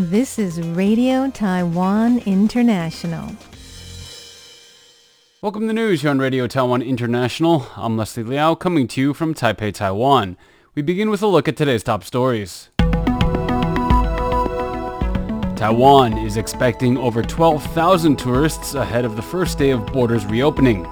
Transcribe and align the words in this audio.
This 0.00 0.38
is 0.38 0.62
Radio 0.62 1.28
Taiwan 1.28 2.20
International. 2.20 3.36
Welcome 5.42 5.60
to 5.60 5.66
the 5.66 5.74
news 5.74 6.00
here 6.00 6.08
on 6.08 6.18
Radio 6.18 6.46
Taiwan 6.46 6.80
International. 6.80 7.66
I'm 7.76 7.98
Leslie 7.98 8.22
Liao 8.22 8.54
coming 8.54 8.88
to 8.88 9.00
you 9.02 9.12
from 9.12 9.34
Taipei, 9.34 9.74
Taiwan. 9.74 10.38
We 10.74 10.80
begin 10.80 11.10
with 11.10 11.20
a 11.20 11.26
look 11.26 11.48
at 11.48 11.58
today's 11.58 11.82
top 11.82 12.02
stories. 12.02 12.70
Taiwan 15.58 16.16
is 16.16 16.38
expecting 16.38 16.96
over 16.96 17.22
12,000 17.22 18.18
tourists 18.18 18.72
ahead 18.72 19.04
of 19.04 19.16
the 19.16 19.22
first 19.22 19.58
day 19.58 19.68
of 19.68 19.84
borders 19.88 20.24
reopening. 20.24 20.84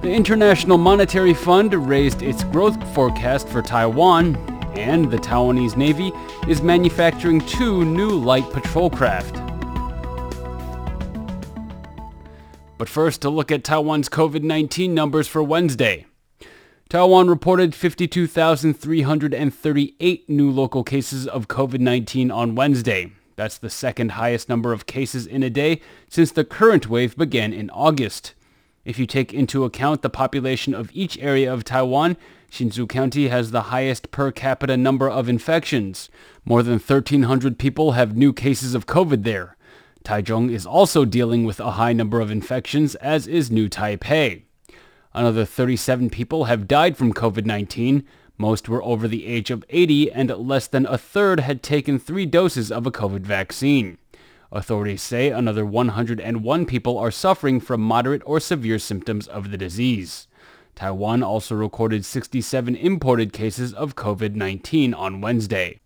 The 0.00 0.10
International 0.10 0.78
Monetary 0.78 1.34
Fund 1.34 1.74
raised 1.74 2.22
its 2.22 2.42
growth 2.44 2.82
forecast 2.94 3.50
for 3.50 3.60
Taiwan, 3.60 4.57
and 4.74 5.10
the 5.10 5.18
Taiwanese 5.18 5.76
Navy 5.76 6.12
is 6.46 6.62
manufacturing 6.62 7.40
two 7.40 7.84
new 7.84 8.10
light 8.10 8.48
patrol 8.50 8.90
craft. 8.90 9.40
But 12.78 12.88
first, 12.88 13.24
a 13.24 13.30
look 13.30 13.50
at 13.50 13.64
Taiwan's 13.64 14.08
COVID-19 14.08 14.90
numbers 14.90 15.26
for 15.26 15.42
Wednesday. 15.42 16.06
Taiwan 16.88 17.28
reported 17.28 17.74
52,338 17.74 20.30
new 20.30 20.50
local 20.50 20.84
cases 20.84 21.26
of 21.26 21.48
COVID-19 21.48 22.32
on 22.32 22.54
Wednesday. 22.54 23.12
That's 23.36 23.58
the 23.58 23.68
second 23.68 24.12
highest 24.12 24.48
number 24.48 24.72
of 24.72 24.86
cases 24.86 25.26
in 25.26 25.42
a 25.42 25.50
day 25.50 25.82
since 26.08 26.32
the 26.32 26.44
current 26.44 26.88
wave 26.88 27.14
began 27.16 27.52
in 27.52 27.68
August. 27.70 28.32
If 28.84 28.98
you 28.98 29.06
take 29.06 29.34
into 29.34 29.64
account 29.64 30.02
the 30.02 30.08
population 30.08 30.74
of 30.74 30.90
each 30.94 31.18
area 31.18 31.52
of 31.52 31.62
Taiwan, 31.62 32.16
Hsinchu 32.50 32.88
County 32.88 33.28
has 33.28 33.50
the 33.50 33.62
highest 33.62 34.10
per 34.10 34.32
capita 34.32 34.76
number 34.76 35.08
of 35.08 35.28
infections. 35.28 36.08
More 36.44 36.62
than 36.62 36.74
1,300 36.74 37.58
people 37.58 37.92
have 37.92 38.16
new 38.16 38.32
cases 38.32 38.74
of 38.74 38.86
COVID 38.86 39.22
there. 39.22 39.56
Taichung 40.04 40.50
is 40.50 40.64
also 40.64 41.04
dealing 41.04 41.44
with 41.44 41.60
a 41.60 41.72
high 41.72 41.92
number 41.92 42.20
of 42.20 42.30
infections, 42.30 42.94
as 42.96 43.26
is 43.26 43.50
New 43.50 43.68
Taipei. 43.68 44.42
Another 45.12 45.44
37 45.44 46.10
people 46.10 46.44
have 46.44 46.68
died 46.68 46.96
from 46.96 47.12
COVID-19, 47.12 48.04
most 48.38 48.68
were 48.68 48.82
over 48.84 49.08
the 49.08 49.26
age 49.26 49.50
of 49.50 49.64
80 49.68 50.12
and 50.12 50.30
less 50.30 50.68
than 50.68 50.86
a 50.86 50.96
third 50.96 51.40
had 51.40 51.60
taken 51.60 51.98
three 51.98 52.24
doses 52.24 52.70
of 52.70 52.86
a 52.86 52.92
COVID 52.92 53.22
vaccine. 53.22 53.98
Authorities 54.52 55.02
say 55.02 55.30
another 55.30 55.66
101 55.66 56.64
people 56.66 56.96
are 56.96 57.10
suffering 57.10 57.58
from 57.58 57.80
moderate 57.80 58.22
or 58.24 58.38
severe 58.38 58.78
symptoms 58.78 59.26
of 59.26 59.50
the 59.50 59.58
disease. 59.58 60.27
Taiwan 60.78 61.24
also 61.24 61.56
recorded 61.56 62.04
67 62.04 62.76
imported 62.76 63.32
cases 63.32 63.74
of 63.74 63.96
COVID-19 63.96 64.96
on 64.96 65.20
Wednesday. 65.20 65.80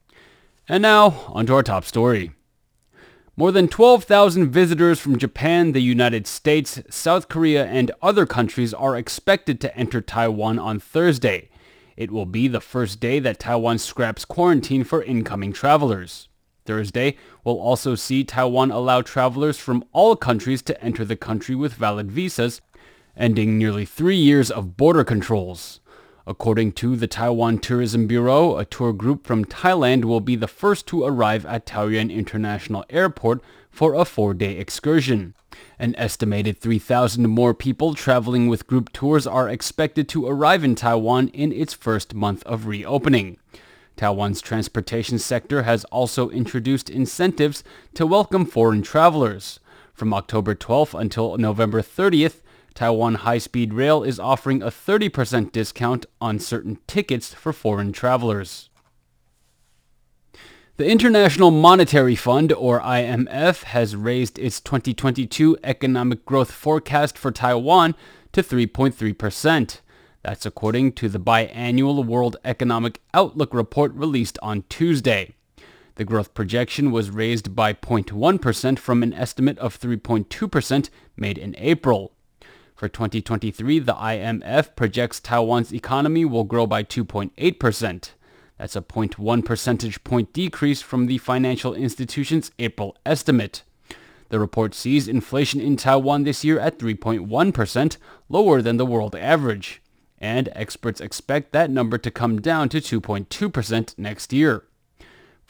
And 0.68 0.82
now, 0.82 1.24
onto 1.28 1.54
our 1.54 1.62
top 1.62 1.86
story. 1.86 2.32
More 3.34 3.52
than 3.52 3.68
12,000 3.68 4.50
visitors 4.50 5.00
from 5.00 5.16
Japan, 5.16 5.72
the 5.72 5.80
United 5.80 6.26
States, 6.26 6.82
South 6.90 7.30
Korea, 7.30 7.64
and 7.64 7.90
other 8.02 8.26
countries 8.26 8.74
are 8.74 8.94
expected 8.94 9.62
to 9.62 9.74
enter 9.74 10.02
Taiwan 10.02 10.58
on 10.58 10.78
Thursday. 10.78 11.48
It 11.96 12.10
will 12.10 12.26
be 12.26 12.46
the 12.46 12.60
first 12.60 13.00
day 13.00 13.18
that 13.18 13.38
Taiwan 13.38 13.78
scraps 13.78 14.26
quarantine 14.26 14.84
for 14.84 15.02
incoming 15.02 15.54
travelers. 15.54 16.28
Thursday 16.66 17.16
will 17.44 17.58
also 17.58 17.94
see 17.94 18.24
Taiwan 18.24 18.70
allow 18.70 19.00
travelers 19.00 19.56
from 19.56 19.84
all 19.92 20.16
countries 20.16 20.60
to 20.60 20.84
enter 20.84 21.02
the 21.02 21.16
country 21.16 21.54
with 21.54 21.72
valid 21.72 22.12
visas, 22.12 22.60
ending 23.16 23.58
nearly 23.58 23.84
three 23.84 24.16
years 24.16 24.50
of 24.50 24.76
border 24.76 25.04
controls. 25.04 25.80
According 26.26 26.72
to 26.72 26.94
the 26.94 27.08
Taiwan 27.08 27.58
Tourism 27.58 28.06
Bureau, 28.06 28.56
a 28.56 28.64
tour 28.64 28.92
group 28.92 29.26
from 29.26 29.44
Thailand 29.44 30.04
will 30.04 30.20
be 30.20 30.36
the 30.36 30.46
first 30.46 30.86
to 30.88 31.04
arrive 31.04 31.44
at 31.44 31.66
Taoyuan 31.66 32.12
International 32.12 32.84
Airport 32.90 33.42
for 33.70 33.94
a 33.94 34.04
four-day 34.04 34.56
excursion. 34.56 35.34
An 35.78 35.96
estimated 35.96 36.58
3,000 36.60 37.28
more 37.28 37.54
people 37.54 37.94
traveling 37.94 38.46
with 38.46 38.68
group 38.68 38.92
tours 38.92 39.26
are 39.26 39.48
expected 39.48 40.08
to 40.10 40.26
arrive 40.26 40.62
in 40.62 40.76
Taiwan 40.76 41.28
in 41.28 41.50
its 41.52 41.74
first 41.74 42.14
month 42.14 42.44
of 42.44 42.66
reopening. 42.66 43.38
Taiwan's 43.96 44.40
transportation 44.40 45.18
sector 45.18 45.64
has 45.64 45.84
also 45.86 46.30
introduced 46.30 46.88
incentives 46.88 47.64
to 47.94 48.06
welcome 48.06 48.46
foreign 48.46 48.82
travelers. 48.82 49.58
From 49.92 50.14
October 50.14 50.54
12th 50.54 50.98
until 50.98 51.36
November 51.36 51.82
30th, 51.82 52.41
Taiwan 52.74 53.16
High 53.16 53.38
Speed 53.38 53.74
Rail 53.74 54.02
is 54.02 54.18
offering 54.18 54.62
a 54.62 54.66
30% 54.66 55.52
discount 55.52 56.06
on 56.20 56.38
certain 56.38 56.78
tickets 56.86 57.34
for 57.34 57.52
foreign 57.52 57.92
travelers. 57.92 58.70
The 60.78 60.90
International 60.90 61.50
Monetary 61.50 62.16
Fund, 62.16 62.50
or 62.50 62.80
IMF, 62.80 63.64
has 63.64 63.94
raised 63.94 64.38
its 64.38 64.60
2022 64.60 65.58
economic 65.62 66.24
growth 66.24 66.50
forecast 66.50 67.18
for 67.18 67.30
Taiwan 67.30 67.94
to 68.32 68.42
3.3%. 68.42 69.80
That's 70.22 70.46
according 70.46 70.92
to 70.92 71.08
the 71.08 71.20
biannual 71.20 72.04
World 72.06 72.36
Economic 72.44 73.00
Outlook 73.12 73.52
report 73.52 73.92
released 73.92 74.38
on 74.40 74.64
Tuesday. 74.68 75.34
The 75.96 76.04
growth 76.04 76.32
projection 76.32 76.90
was 76.90 77.10
raised 77.10 77.54
by 77.54 77.74
0.1% 77.74 78.78
from 78.78 79.02
an 79.02 79.12
estimate 79.12 79.58
of 79.58 79.78
3.2% 79.78 80.90
made 81.16 81.36
in 81.36 81.54
April. 81.58 82.12
For 82.82 82.88
2023, 82.88 83.78
the 83.78 83.94
IMF 83.94 84.74
projects 84.74 85.20
Taiwan's 85.20 85.72
economy 85.72 86.24
will 86.24 86.42
grow 86.42 86.66
by 86.66 86.82
2.8%. 86.82 88.10
That's 88.58 88.74
a 88.74 88.82
0.1 88.82 89.44
percentage 89.44 90.02
point 90.02 90.32
decrease 90.32 90.82
from 90.82 91.06
the 91.06 91.18
financial 91.18 91.74
institution's 91.74 92.50
April 92.58 92.96
estimate. 93.06 93.62
The 94.30 94.40
report 94.40 94.74
sees 94.74 95.06
inflation 95.06 95.60
in 95.60 95.76
Taiwan 95.76 96.24
this 96.24 96.44
year 96.44 96.58
at 96.58 96.80
3.1%, 96.80 97.98
lower 98.28 98.60
than 98.60 98.78
the 98.78 98.86
world 98.86 99.14
average. 99.14 99.80
And 100.18 100.48
experts 100.52 101.00
expect 101.00 101.52
that 101.52 101.70
number 101.70 101.98
to 101.98 102.10
come 102.10 102.40
down 102.40 102.68
to 102.70 102.80
2.2% 102.80 103.96
next 103.96 104.32
year. 104.32 104.64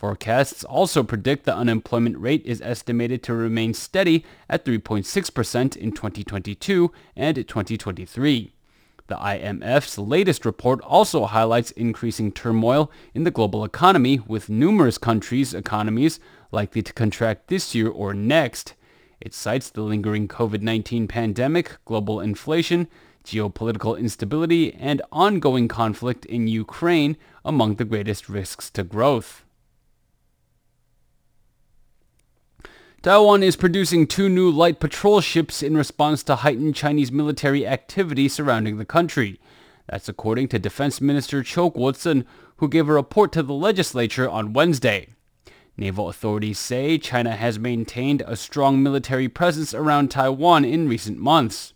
Forecasts 0.03 0.65
also 0.65 1.05
predict 1.05 1.45
the 1.45 1.55
unemployment 1.55 2.19
rate 2.19 2.45
is 2.45 2.61
estimated 2.61 3.23
to 3.23 3.35
remain 3.35 3.73
steady 3.73 4.25
at 4.51 4.65
3.6% 4.65 5.77
in 5.77 5.93
2022 5.93 6.91
and 7.15 7.37
2023. 7.37 8.53
The 9.07 9.15
IMF's 9.15 9.99
latest 9.99 10.45
report 10.45 10.81
also 10.81 11.27
highlights 11.27 11.71
increasing 11.71 12.33
turmoil 12.33 12.91
in 13.15 13.23
the 13.23 13.31
global 13.31 13.65
economy 13.65 14.19
with 14.27 14.49
numerous 14.51 14.99
countries' 14.99 15.55
economies 15.55 16.19
likely 16.51 16.83
to 16.83 16.93
contract 16.93 17.47
this 17.47 17.73
year 17.73 17.89
or 17.89 18.13
next. 18.13 18.75
It 19.21 19.33
cites 19.33 19.71
the 19.71 19.83
lingering 19.83 20.27
COVID-19 20.27 21.09
pandemic, 21.09 21.77
global 21.85 22.19
inflation, 22.19 22.89
geopolitical 23.25 23.97
instability, 23.97 24.75
and 24.75 25.01
ongoing 25.13 25.69
conflict 25.69 26.25
in 26.25 26.49
Ukraine 26.49 27.17
among 27.45 27.77
the 27.77 27.85
greatest 27.85 28.29
risks 28.29 28.69
to 28.71 28.83
growth. 28.83 29.42
Taiwan 33.03 33.43
is 33.43 33.57
producing 33.57 34.07
two 34.07 34.29
new 34.29 34.49
light 34.49 34.79
patrol 34.79 35.21
ships 35.21 35.61
in 35.61 35.77
response 35.77 36.23
to 36.23 36.37
heightened 36.37 36.77
Chinese 36.77 37.11
military 37.11 37.67
activity 37.67 38.29
surrounding 38.29 38.77
the 38.77 38.85
country. 38.85 39.41
That's 39.89 40.09
according 40.09 40.47
to 40.49 40.61
Defense 40.61 41.01
Minister 41.01 41.43
Chiu 41.43 41.73
Kuo-cheng, 41.73 42.25
who 42.59 42.69
gave 42.69 42.89
a 42.89 42.93
report 42.93 43.33
to 43.33 43.43
the 43.43 43.55
legislature 43.55 44.31
on 44.31 44.53
Wednesday. 44.53 45.09
Naval 45.77 46.11
authorities 46.11 46.61
say 46.61 46.97
China 46.97 47.35
has 47.35 47.59
maintained 47.59 48.23
a 48.25 48.37
strong 48.37 48.81
military 48.81 49.29
presence 49.29 49.75
around 49.75 50.13
Taiwan 50.13 50.65
in 50.65 50.89
recent 50.89 51.19
months. 51.19 51.73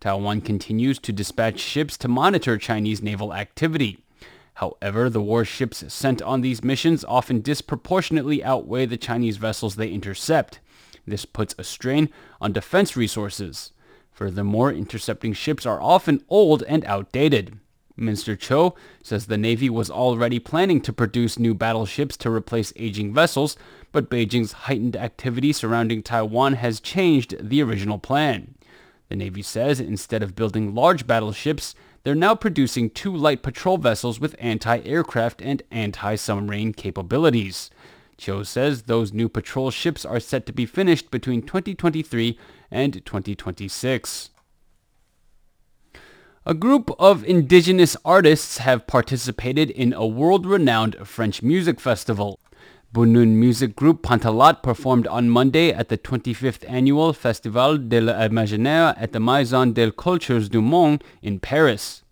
Taiwan 0.00 0.40
continues 0.40 0.98
to 1.00 1.12
dispatch 1.12 1.60
ships 1.60 1.98
to 1.98 2.08
monitor 2.08 2.56
Chinese 2.56 3.02
naval 3.02 3.34
activity. 3.34 3.98
However, 4.54 5.10
the 5.10 5.20
warships 5.20 5.84
sent 5.92 6.22
on 6.22 6.40
these 6.40 6.64
missions 6.64 7.04
often 7.04 7.42
disproportionately 7.42 8.42
outweigh 8.42 8.86
the 8.86 8.96
Chinese 8.96 9.36
vessels 9.36 9.76
they 9.76 9.88
intercept. 9.88 10.60
This 11.06 11.24
puts 11.24 11.54
a 11.58 11.64
strain 11.64 12.08
on 12.40 12.52
defense 12.52 12.96
resources. 12.96 13.72
Furthermore, 14.12 14.72
intercepting 14.72 15.32
ships 15.32 15.66
are 15.66 15.82
often 15.82 16.24
old 16.28 16.62
and 16.64 16.84
outdated. 16.84 17.58
Minister 17.96 18.36
Chiu 18.36 18.74
says 19.02 19.26
the 19.26 19.36
Navy 19.36 19.68
was 19.68 19.90
already 19.90 20.38
planning 20.38 20.80
to 20.82 20.92
produce 20.92 21.38
new 21.38 21.54
battleships 21.54 22.16
to 22.18 22.30
replace 22.30 22.72
aging 22.76 23.12
vessels, 23.12 23.56
but 23.90 24.08
Beijing's 24.10 24.52
heightened 24.52 24.96
activity 24.96 25.52
surrounding 25.52 26.02
Taiwan 26.02 26.54
has 26.54 26.80
changed 26.80 27.36
the 27.38 27.62
original 27.62 27.98
plan. 27.98 28.54
The 29.08 29.16
Navy 29.16 29.42
says 29.42 29.78
instead 29.78 30.22
of 30.22 30.34
building 30.34 30.74
large 30.74 31.06
battleships, 31.06 31.74
they're 32.02 32.14
now 32.14 32.34
producing 32.34 32.90
two 32.90 33.14
light 33.14 33.42
patrol 33.42 33.76
vessels 33.76 34.18
with 34.18 34.34
anti-aircraft 34.38 35.42
and 35.42 35.62
anti-submarine 35.70 36.72
capabilities. 36.72 37.70
Chiu 38.22 38.44
says 38.44 38.84
those 38.84 39.12
new 39.12 39.28
patrol 39.28 39.72
ships 39.72 40.04
are 40.04 40.20
set 40.20 40.46
to 40.46 40.52
be 40.52 40.64
finished 40.64 41.10
between 41.10 41.42
2023 41.42 42.38
and 42.70 43.04
2026. 43.04 44.30
A 46.46 46.54
group 46.54 46.92
of 47.00 47.24
indigenous 47.24 47.96
artists 48.04 48.58
have 48.58 48.86
participated 48.86 49.70
in 49.70 49.92
a 49.92 50.06
world-renowned 50.06 51.04
French 51.04 51.42
music 51.42 51.80
festival. 51.80 52.38
Bunun 52.94 53.34
music 53.34 53.74
group 53.74 54.02
Pantalat 54.02 54.62
performed 54.62 55.08
on 55.08 55.28
Monday 55.28 55.72
at 55.72 55.88
the 55.88 55.98
25th 55.98 56.64
annual 56.68 57.12
Festival 57.12 57.76
de 57.76 58.00
l'Imaginaire 58.00 58.94
at 58.98 59.10
the 59.10 59.18
Maison 59.18 59.72
des 59.72 59.90
Cultures 59.90 60.48
du 60.48 60.62
Monde 60.62 61.02
in 61.22 61.40
Paris. 61.40 62.04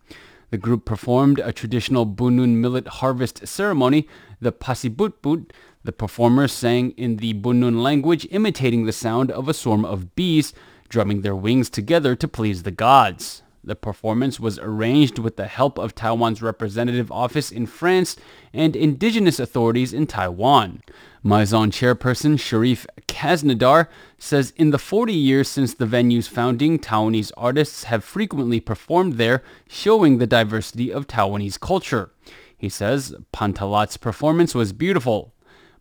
The 0.51 0.59
group 0.59 0.85
performed 0.85 1.39
a 1.39 1.53
traditional 1.53 2.05
Bunun 2.05 2.57
millet 2.57 2.89
harvest 2.89 3.47
ceremony, 3.47 4.09
the 4.41 4.51
Pasibutbut. 4.51 5.51
The 5.83 5.93
performers 5.93 6.53
sang 6.53 6.91
in 6.93 7.17
the 7.17 7.33
Bunun 7.35 7.83
language, 7.83 8.27
imitating 8.31 8.85
the 8.85 8.93
sound 8.93 9.31
of 9.31 9.49
a 9.49 9.55
swarm 9.55 9.85
of 9.85 10.15
bees 10.15 10.53
drumming 10.91 11.23
their 11.23 11.37
wings 11.37 11.71
together 11.71 12.15
to 12.17 12.29
please 12.29 12.65
the 12.65 12.71
gods. 12.71 13.43
The 13.63 13.77
performance 13.77 14.41
was 14.41 14.59
arranged 14.59 15.19
with 15.19 15.37
the 15.37 15.47
help 15.47 15.79
of 15.79 15.95
Taiwan's 15.95 16.43
representative 16.43 17.13
office 17.13 17.51
in 17.51 17.67
France 17.67 18.17
and 18.53 18.75
indigenous 18.75 19.39
authorities 19.39 19.93
in 19.93 20.07
Taiwan. 20.07 20.83
Maison 21.23 21.71
chairperson 21.71 22.37
Chérif 22.37 22.87
Khaznadar 23.07 23.89
says 24.19 24.55
in 24.57 24.71
the 24.71 24.79
40 24.79 25.13
years 25.13 25.49
since 25.49 25.75
the 25.75 25.87
venue's 25.87 26.27
founding, 26.27 26.79
Taiwanese 26.79 27.33
artists 27.37 27.85
have 27.85 28.03
frequently 28.03 28.61
performed 28.61 29.15
there, 29.15 29.43
showing 29.69 30.17
the 30.17 30.27
diversity 30.27 30.91
of 30.91 31.07
Taiwanese 31.07 31.61
culture. 31.61 32.11
He 32.57 32.71
says 32.71 33.15
Pantalat's 33.33 33.99
performance 33.99 34.55
was 34.55 34.73
beautiful. 34.73 35.35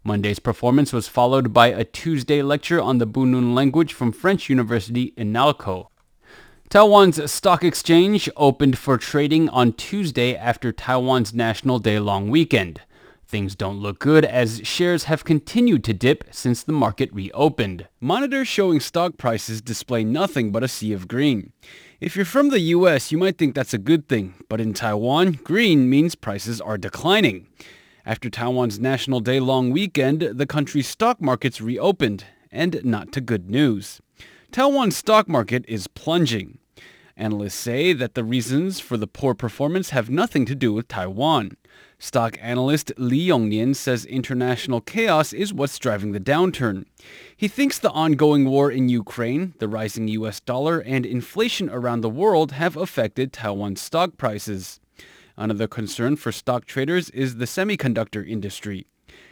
Monday's 0.04 0.40
performance 0.40 0.94
was 0.94 1.10
followed 1.10 1.54
by 1.54 1.68
a 1.68 1.84
Tuesday 1.84 2.42
lecture 2.42 2.81
on 2.81 3.00
the 3.00 3.07
Bunun 3.07 3.54
language 3.54 3.94
from 3.94 4.12
French 4.13 4.50
University 4.50 5.13
INALCO. 5.18 5.88
Taiwan's 6.69 7.31
stock 7.31 7.63
exchange 7.63 8.30
opened 8.38 8.78
for 8.78 8.98
trading 8.98 9.50
on 9.50 9.74
Tuesday 9.74 10.36
after 10.36 10.72
Taiwan's 10.72 11.34
National 11.34 11.80
Day 11.80 12.00
long 12.00 12.30
weekend. 12.30 12.81
Things 13.28 13.56
don't 13.56 13.80
look 13.80 14.00
good 14.00 14.24
as 14.24 14.62
shares 14.63 15.04
have 15.04 15.24
continued 15.24 15.84
to 15.84 15.94
dip 15.94 16.24
since 16.31 16.63
the 16.63 16.72
market 16.72 17.13
reopened. 17.13 17.88
Monitors 18.00 18.48
showing 18.48 18.80
stock 18.80 19.18
prices 19.18 19.62
display 19.62 20.04
nothing 20.04 20.52
but 20.52 20.63
a 20.63 20.68
sea 20.68 20.94
of 20.94 21.07
green. 21.07 21.52
If 22.00 22.16
you're 22.16 22.25
from 22.25 22.50
the 22.50 22.60
US, 22.60 23.12
you 23.12 23.18
might 23.18 23.38
think 23.38 23.54
that's 23.54 23.74
a 23.74 23.78
good 23.78 24.07
thing, 24.07 24.34
but 24.48 24.62
in 24.62 24.74
Taiwan, 24.74 25.34
green 25.44 25.90
means 25.90 26.16
prices 26.16 26.62
are 26.62 26.78
declining. 26.78 27.48
After 28.06 28.30
Taiwan's 28.30 28.80
National 28.80 29.19
Day 29.19 29.40
long 29.40 29.72
weekend, 29.72 30.22
the 30.22 30.46
country's 30.46 30.88
stock 30.88 31.22
markets 31.22 31.60
reopened, 31.60 32.25
and 32.51 32.80
not 32.84 33.12
to 33.12 33.22
good 33.22 33.50
news. 33.50 34.01
Taiwan's 34.51 34.96
stock 34.96 35.28
market 35.28 35.66
is 35.68 35.88
plunging. 35.88 36.60
Analysts 37.18 37.56
say 37.56 37.92
that 37.92 38.16
the 38.16 38.24
reasons 38.24 38.80
for 38.80 38.96
the 38.96 39.06
poor 39.06 39.34
performance 39.34 39.90
have 39.90 40.10
nothing 40.10 40.46
to 40.46 40.56
do 40.56 40.72
with 40.72 40.88
Taiwan. 40.88 41.57
Stock 42.00 42.38
analyst 42.42 42.94
Li 42.98 43.28
Yongnian 43.28 43.75
says 43.75 44.06
international 44.06 44.80
chaos 44.80 45.34
is 45.34 45.54
what's 45.54 45.78
driving 45.78 46.13
the 46.13 46.19
downturn. 46.22 46.86
He 47.36 47.50
thinks 47.50 47.78
the 47.78 47.92
ongoing 47.92 48.45
war 48.45 48.72
in 48.72 48.88
Ukraine, 48.88 49.54
the 49.60 49.68
rising 49.68 50.07
US 50.07 50.40
dollar, 50.40 50.80
and 50.80 51.06
inflation 51.06 51.69
around 51.69 52.00
the 52.00 52.10
world 52.10 52.54
have 52.54 52.78
affected 52.78 53.34
Taiwan's 53.34 53.81
stock 53.81 54.16
prices. 54.16 54.80
Another 55.39 55.69
concern 55.69 56.18
for 56.18 56.33
stock 56.33 56.65
traders 56.65 57.09
is 57.12 57.38
the 57.38 57.45
semiconductor 57.45 58.27
industry. 58.27 58.88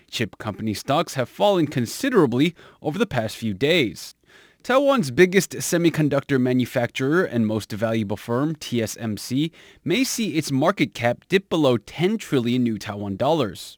Chip 0.10 0.38
company 0.38 0.74
stocks 0.74 1.16
have 1.16 1.28
fallen 1.28 1.68
considerably 1.68 2.56
over 2.82 2.98
the 2.98 3.06
past 3.06 3.36
few 3.36 3.54
days. 3.54 4.16
Taiwan's 4.64 5.12
biggest 5.12 5.52
semiconductor 5.52 6.40
manufacturer 6.40 7.26
and 7.26 7.46
most 7.46 7.74
valuable 7.74 8.16
firm, 8.16 8.56
TSMC, 8.56 9.52
may 9.84 10.06
see 10.06 10.38
its 10.38 10.50
market 10.50 10.94
cap 10.94 11.26
dip 11.28 11.50
below 11.50 11.76
10 11.76 12.18
trillion 12.18 12.64
new 12.64 12.78
Taiwan 12.78 13.18
dollars. 13.18 13.78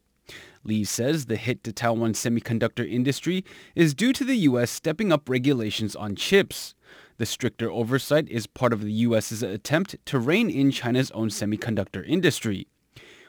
Lee 0.62 0.84
says 0.84 1.26
the 1.26 1.36
hit 1.36 1.64
to 1.64 1.72
Taiwan's 1.72 2.20
semiconductor 2.20 2.88
industry 2.88 3.44
is 3.74 3.92
due 3.92 4.12
to 4.12 4.24
the 4.24 4.36
U.S. 4.36 4.70
stepping 4.70 5.10
up 5.10 5.28
regulations 5.28 5.96
on 5.96 6.14
chips. 6.14 6.76
The 7.20 7.26
stricter 7.26 7.70
oversight 7.70 8.30
is 8.30 8.46
part 8.46 8.72
of 8.72 8.80
the 8.80 8.92
U.S.'s 8.92 9.42
attempt 9.42 9.94
to 10.06 10.18
rein 10.18 10.48
in 10.48 10.70
China's 10.70 11.10
own 11.10 11.28
semiconductor 11.28 12.02
industry. 12.08 12.66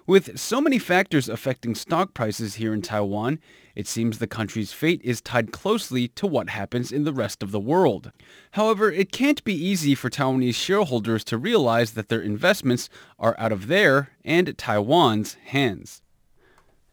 With 0.08 0.40
so 0.40 0.62
many 0.62 0.80
factors 0.80 1.28
affecting 1.28 1.76
stock 1.76 2.14
prices 2.14 2.56
here 2.56 2.74
in 2.74 2.84
Taiwan, 2.84 3.42
it 3.76 3.88
seems 3.88 4.20
the 4.20 4.28
country's 4.28 4.72
fate 4.72 5.02
is 5.04 5.20
tied 5.20 5.52
closely 5.52 6.08
to 6.08 6.26
what 6.26 6.52
happens 6.52 6.94
in 6.94 7.04
the 7.04 7.12
rest 7.12 7.44
of 7.44 7.52
the 7.52 7.60
world. 7.60 8.14
However, 8.52 8.90
it 8.90 9.12
can't 9.12 9.44
be 9.44 9.56
easy 9.56 9.94
for 9.94 10.10
Taiwanese 10.10 10.56
shareholders 10.56 11.26
to 11.26 11.38
realize 11.38 11.92
that 11.92 12.08
their 12.08 12.22
investments 12.22 12.88
are 13.20 13.36
out 13.38 13.52
of 13.52 13.68
their 13.68 14.12
and 14.24 14.58
Taiwan's 14.58 15.34
hands. 15.48 16.02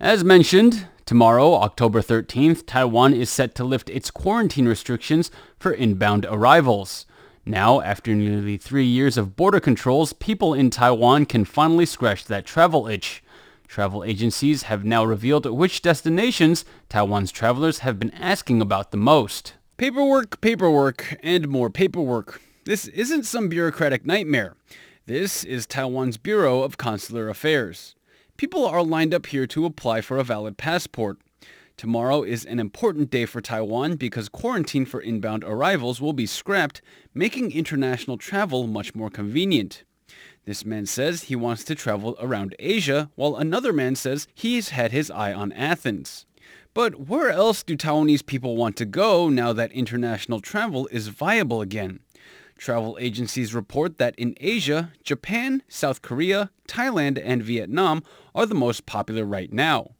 As 0.00 0.22
mentioned, 0.22 0.86
tomorrow, 1.06 1.54
October 1.54 2.00
13th, 2.00 2.66
Taiwan 2.66 3.12
is 3.12 3.28
set 3.28 3.56
to 3.56 3.64
lift 3.64 3.90
its 3.90 4.12
quarantine 4.12 4.68
restrictions 4.68 5.28
for 5.58 5.72
inbound 5.72 6.24
arrivals. 6.30 7.04
Now, 7.44 7.80
after 7.80 8.14
nearly 8.14 8.58
three 8.58 8.86
years 8.86 9.18
of 9.18 9.34
border 9.34 9.58
controls, 9.58 10.12
people 10.12 10.54
in 10.54 10.70
Taiwan 10.70 11.26
can 11.26 11.44
finally 11.44 11.84
scratch 11.84 12.26
that 12.26 12.46
travel 12.46 12.86
itch. 12.86 13.24
Travel 13.66 14.04
agencies 14.04 14.62
have 14.64 14.84
now 14.84 15.04
revealed 15.04 15.46
which 15.46 15.82
destinations 15.82 16.64
Taiwan's 16.88 17.32
travelers 17.32 17.80
have 17.80 17.98
been 17.98 18.12
asking 18.12 18.62
about 18.62 18.92
the 18.92 18.96
most. 18.96 19.54
Paperwork, 19.78 20.40
paperwork, 20.40 21.18
and 21.24 21.48
more 21.48 21.70
paperwork. 21.70 22.40
This 22.66 22.86
isn't 22.86 23.26
some 23.26 23.48
bureaucratic 23.48 24.06
nightmare. 24.06 24.54
This 25.06 25.42
is 25.42 25.66
Taiwan's 25.66 26.18
Bureau 26.18 26.62
of 26.62 26.76
Consular 26.76 27.28
Affairs. 27.28 27.96
People 28.38 28.64
are 28.64 28.84
lined 28.84 29.12
up 29.12 29.26
here 29.26 29.48
to 29.48 29.66
apply 29.66 30.00
for 30.00 30.16
a 30.16 30.22
valid 30.22 30.56
passport. 30.56 31.18
Tomorrow 31.76 32.22
is 32.22 32.44
an 32.44 32.60
important 32.60 33.10
day 33.10 33.26
for 33.26 33.40
Taiwan 33.40 33.96
because 33.96 34.28
quarantine 34.28 34.86
for 34.86 35.00
inbound 35.00 35.42
arrivals 35.42 36.00
will 36.00 36.12
be 36.12 36.24
scrapped, 36.24 36.80
making 37.12 37.50
international 37.50 38.16
travel 38.16 38.68
much 38.68 38.94
more 38.94 39.10
convenient. 39.10 39.82
This 40.44 40.64
man 40.64 40.86
says 40.86 41.24
he 41.24 41.34
wants 41.34 41.64
to 41.64 41.74
travel 41.74 42.16
around 42.20 42.54
Asia, 42.60 43.10
while 43.16 43.34
another 43.34 43.72
man 43.72 43.96
says 43.96 44.28
he's 44.36 44.68
had 44.68 44.92
his 44.92 45.10
eye 45.10 45.32
on 45.32 45.50
Athens. 45.50 46.24
But 46.74 47.08
where 47.08 47.30
else 47.30 47.64
do 47.64 47.76
Taiwanese 47.76 48.24
people 48.24 48.56
want 48.56 48.76
to 48.76 48.84
go 48.84 49.28
now 49.28 49.52
that 49.52 49.72
international 49.72 50.40
travel 50.40 50.88
is 50.92 51.08
viable 51.08 51.60
again? 51.60 51.98
Travel 52.58 52.98
agencies 53.00 53.54
report 53.54 53.98
that 53.98 54.16
in 54.16 54.34
Asia, 54.40 54.92
Japan, 55.04 55.62
South 55.68 56.02
Korea, 56.02 56.50
Thailand, 56.66 57.22
and 57.24 57.40
Vietnam 57.40 58.02
are 58.34 58.46
the 58.46 58.54
most 58.54 58.84
popular 58.84 59.24
right 59.24 59.52
now. 59.52 59.92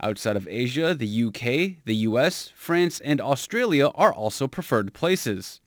Outside 0.00 0.36
of 0.36 0.46
Asia, 0.48 0.94
the 0.94 1.24
UK, 1.24 1.84
the 1.84 1.96
US, 2.08 2.52
France, 2.54 3.00
and 3.00 3.20
Australia 3.20 3.88
are 3.88 4.12
also 4.12 4.46
preferred 4.46 4.94
places. 4.94 5.60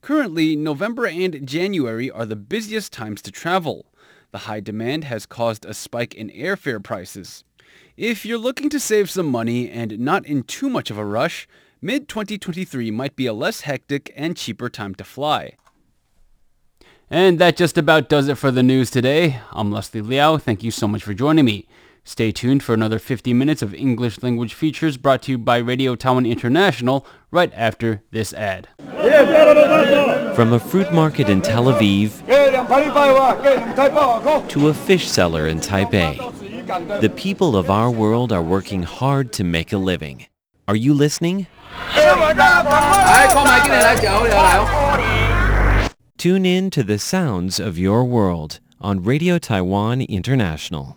Currently, 0.00 0.56
November 0.56 1.06
and 1.06 1.46
January 1.46 2.10
are 2.10 2.26
the 2.26 2.36
busiest 2.36 2.92
times 2.92 3.22
to 3.22 3.30
travel. 3.30 3.86
The 4.32 4.38
high 4.38 4.60
demand 4.60 5.04
has 5.04 5.24
caused 5.24 5.64
a 5.64 5.72
spike 5.72 6.14
in 6.14 6.30
airfare 6.30 6.82
prices. 6.82 7.44
If 7.96 8.26
you're 8.26 8.38
looking 8.38 8.70
to 8.70 8.80
save 8.80 9.08
some 9.08 9.26
money 9.26 9.70
and 9.70 10.00
not 10.00 10.26
in 10.26 10.42
too 10.42 10.68
much 10.68 10.90
of 10.90 10.98
a 10.98 11.04
rush, 11.04 11.46
mid-2023 11.80 12.92
might 12.92 13.14
be 13.14 13.26
a 13.26 13.32
less 13.32 13.60
hectic 13.62 14.12
and 14.16 14.36
cheaper 14.36 14.68
time 14.68 14.94
to 14.96 15.04
fly. 15.04 15.54
And 17.08 17.38
that 17.38 17.56
just 17.56 17.78
about 17.78 18.08
does 18.08 18.26
it 18.28 18.36
for 18.36 18.50
the 18.50 18.64
news 18.64 18.90
today. 18.90 19.40
I'm 19.52 19.70
Leslie 19.70 20.00
Liao. 20.00 20.38
Thank 20.38 20.64
you 20.64 20.72
so 20.72 20.88
much 20.88 21.04
for 21.04 21.14
joining 21.14 21.44
me. 21.44 21.68
Stay 22.02 22.32
tuned 22.32 22.64
for 22.64 22.74
another 22.74 22.98
50 22.98 23.32
minutes 23.32 23.62
of 23.62 23.72
English 23.74 24.22
language 24.22 24.54
features 24.54 24.96
brought 24.96 25.22
to 25.22 25.32
you 25.32 25.38
by 25.38 25.58
Radio 25.58 25.94
Taiwan 25.94 26.26
International 26.26 27.06
right 27.30 27.52
after 27.54 28.02
this 28.10 28.32
ad. 28.32 28.68
From 30.34 30.52
a 30.52 30.58
fruit 30.58 30.92
market 30.92 31.28
in 31.28 31.42
Tel 31.42 31.66
Aviv 31.66 32.26
to 34.48 34.68
a 34.68 34.74
fish 34.74 35.08
seller 35.08 35.46
in 35.46 35.60
Taipei, 35.60 37.00
the 37.00 37.10
people 37.10 37.56
of 37.56 37.70
our 37.70 37.90
world 37.90 38.32
are 38.32 38.42
working 38.42 38.82
hard 38.82 39.32
to 39.34 39.44
make 39.44 39.72
a 39.72 39.78
living. 39.78 40.26
Are 40.66 40.76
you 40.76 40.92
listening? 40.92 41.46
Tune 46.18 46.46
in 46.46 46.70
to 46.70 46.82
the 46.82 46.98
sounds 46.98 47.60
of 47.60 47.78
your 47.78 48.02
world 48.02 48.58
on 48.80 49.02
Radio 49.02 49.38
Taiwan 49.38 50.00
International. 50.00 50.96